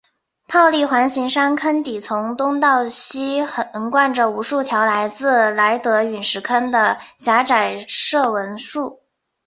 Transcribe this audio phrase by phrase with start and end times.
[0.47, 8.99] 泡利环形山坑底从东到西横贯着无数条来自莱德陨石坑的狭窄射纹束。